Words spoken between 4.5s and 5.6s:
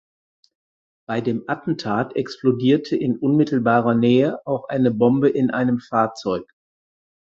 eine Bombe in